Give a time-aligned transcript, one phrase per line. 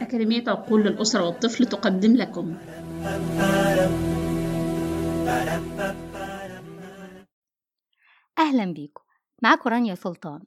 [0.00, 2.56] أكاديمية عقول للأسرة والطفل تقدم لكم.
[8.38, 9.02] أهلا بيكم.
[9.42, 10.40] معاكم رانيا سلطان.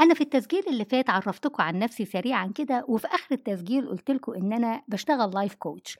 [0.00, 4.32] أنا في التسجيل اللي فات عرفتكم عن نفسي سريعا كده وفي آخر التسجيل قلت لكم
[4.32, 5.98] إن أنا بشتغل life coach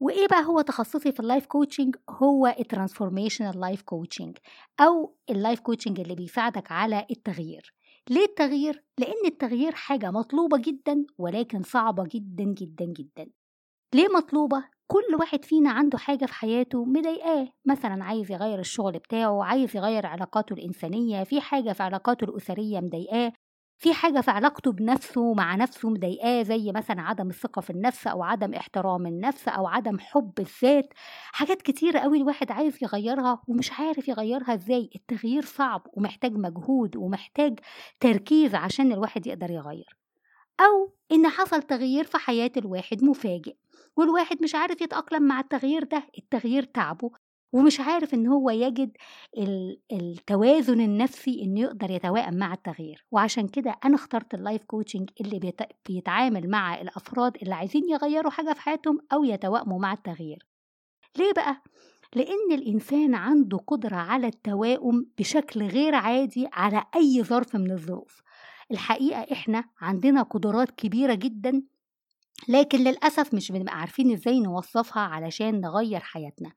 [0.00, 4.36] وإيه بقى هو تخصصي في ال life coaching هو ال transformational life coaching
[4.80, 7.74] أو ال life coaching اللي بيساعدك على التغيير.
[8.10, 13.30] ليه التغيير؟ لأن التغيير حاجة مطلوبة جدا ولكن صعبة جدا جدا جدا
[13.94, 19.44] ليه مطلوبة؟ كل واحد فينا عنده حاجة في حياته مضايقاه مثلا عايز يغير الشغل بتاعه
[19.44, 23.32] عايز يغير علاقاته الإنسانية في حاجة في علاقاته الأسرية مضايقاه
[23.80, 28.22] في حاجة في علاقته بنفسه مع نفسه مضايقاه زي مثلا عدم الثقة في النفس أو
[28.22, 30.94] عدم احترام النفس أو عدم حب الذات.
[31.32, 34.90] حاجات كتيرة قوي الواحد عايز يغيرها ومش عارف يغيرها إزاي.
[34.96, 37.58] التغيير صعب ومحتاج مجهود ومحتاج
[38.00, 39.96] تركيز عشان الواحد يقدر يغير.
[40.60, 43.56] أو إن حصل تغيير في حياة الواحد مفاجئ
[43.96, 46.02] والواحد مش عارف يتأقلم مع التغيير ده.
[46.18, 47.10] التغيير تعبه.
[47.52, 48.96] ومش عارف إن هو يجد
[49.92, 53.06] التوازن النفسي إنه يقدر يتوائم مع التغيير.
[53.10, 55.52] وعشان كده أنا اخترت ال life coaching اللي
[55.88, 60.46] بيتعامل مع الأفراد اللي عايزين يغيروا حاجة في حياتهم أو يتوائموا مع التغيير.
[61.18, 61.62] ليه بقى؟
[62.14, 68.22] لأن الإنسان عنده قدرة على التوائم بشكل غير عادي على أي ظرف من الظروف.
[68.70, 71.62] الحقيقة إحنا عندنا قدرات كبيرة جدا
[72.48, 76.52] لكن للأسف مش بنبقى عارفين إزاي نوظفها علشان نغير حياتنا.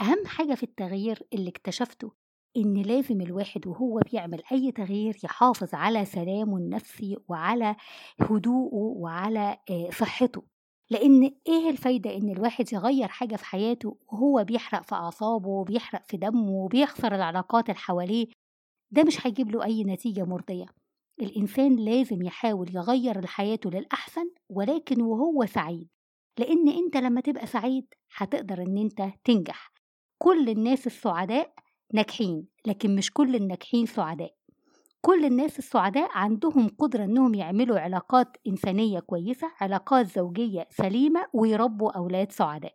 [0.00, 2.12] أهم حاجة في التغيير اللي اكتشفته
[2.56, 7.76] إن لازم الواحد وهو بيعمل أي تغيير يحافظ على سلامه النفسي وعلى
[8.20, 9.58] هدوءه وعلى
[9.98, 10.42] صحته.
[10.90, 16.16] لأن إيه الفايدة إن الواحد يغير حاجة في حياته وهو بيحرق في أعصابه وبيحرق في
[16.16, 18.26] دمه وبيخسر العلاقات اللي حواليه؟
[18.90, 20.66] ده مش هيجيب له أي نتيجة مرضية.
[21.20, 25.88] الإنسان لازم يحاول يغير حياته للأحسن ولكن وهو سعيد.
[26.38, 29.72] لأن أنت لما تبقى سعيد هتقدر إن أنت تنجح.
[30.22, 31.52] كل الناس السعداء
[31.94, 34.34] ناجحين لكن مش كل الناجحين سعداء.
[35.00, 42.32] كل الناس السعداء عندهم قدرة إنهم يعملوا علاقات إنسانية كويسة علاقات زوجية سليمة ويربوا أولاد
[42.32, 42.74] سعداء.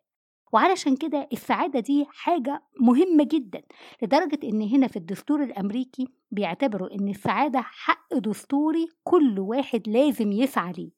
[0.54, 3.62] وعلشان كده السعادة دي حاجة مهمة جدا
[4.02, 10.72] لدرجة إن هنا في الدستور الأمريكي بيعتبروا إن السعادة حق دستوري كل واحد لازم يسعى
[10.78, 10.92] ليه.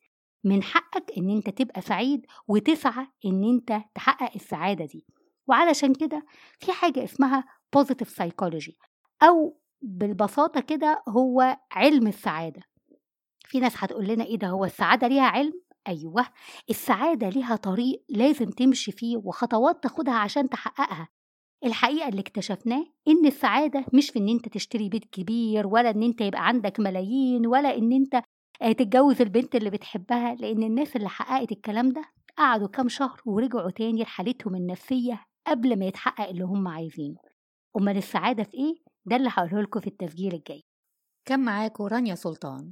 [0.43, 5.05] من حقك إن أنت تبقى سعيد وتسعى إن أنت تحقق السعادة دي.
[5.47, 6.25] وعلشان كده
[6.59, 7.43] في حاجة اسمها
[7.77, 8.71] positive psychology
[9.23, 12.61] أو بالبساطة كده هو علم السعادة.
[13.45, 15.53] في ناس هتقول لنا إيه ده؟ هو السعادة ليها علم؟
[15.87, 16.25] أيوه.
[16.69, 21.07] السعادة ليها طريق لازم تمشي فيه وخطوات تاخدها عشان تحققها.
[21.65, 26.21] الحقيقة اللي اكتشفناه إن السعادة مش في إن أنت تشتري بيت كبير ولا إن أنت
[26.21, 28.21] يبقى عندك ملايين ولا إن أنت
[28.77, 32.01] تتجوز البنت اللي بتحبها لأن الناس اللي حققت الكلام ده
[32.37, 37.17] قعدوا كام شهر ورجعوا تاني لحالتهم النفسية قبل ما يتحقق اللي هم عايزينه.
[37.77, 38.75] أمال السعادة في إيه؟
[39.05, 40.63] ده اللي هقوله لكم في التسجيل الجاي.
[41.25, 42.71] كان معاكم رانيا سلطان.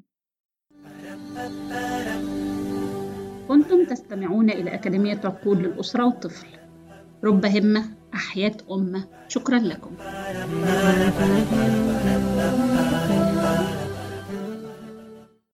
[3.48, 6.48] كنتم تستمعون إلى أكاديمية عقول للأسرة والطفل.
[7.24, 9.08] رب همة أحياء أمة.
[9.28, 9.96] شكرا لكم.